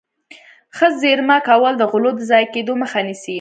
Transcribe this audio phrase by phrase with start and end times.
[0.75, 3.29] ښه زيرمه کول د غلو د ضايع کېدو مخه نيسي.